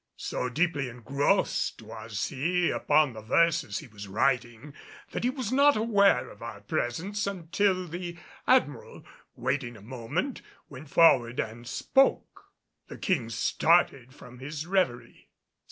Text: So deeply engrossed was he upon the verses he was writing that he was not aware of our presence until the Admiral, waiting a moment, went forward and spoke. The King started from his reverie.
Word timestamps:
So 0.17 0.49
deeply 0.49 0.89
engrossed 0.89 1.83
was 1.83 2.29
he 2.29 2.71
upon 2.71 3.13
the 3.13 3.21
verses 3.21 3.77
he 3.77 3.87
was 3.87 4.07
writing 4.07 4.73
that 5.11 5.23
he 5.23 5.29
was 5.29 5.51
not 5.51 5.77
aware 5.77 6.31
of 6.31 6.41
our 6.41 6.61
presence 6.61 7.27
until 7.27 7.87
the 7.87 8.17
Admiral, 8.47 9.05
waiting 9.35 9.77
a 9.77 9.81
moment, 9.83 10.41
went 10.67 10.89
forward 10.89 11.39
and 11.39 11.67
spoke. 11.67 12.45
The 12.87 12.97
King 12.97 13.29
started 13.29 14.11
from 14.15 14.39
his 14.39 14.65
reverie. 14.65 15.29